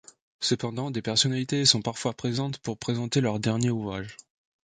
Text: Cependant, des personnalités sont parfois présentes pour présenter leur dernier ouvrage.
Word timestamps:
Cependant, 0.39 0.89
des 0.89 1.03
personnalités 1.03 1.63
sont 1.63 1.83
parfois 1.83 2.13
présentes 2.13 2.57
pour 2.57 2.79
présenter 2.79 3.21
leur 3.21 3.39
dernier 3.39 3.69
ouvrage. 3.69 4.17